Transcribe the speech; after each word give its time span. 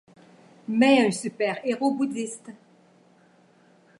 Mais 0.67 0.97
un 1.05 1.11
super 1.11 1.59
héros 1.63 1.93
bouddhiste. 1.93 2.49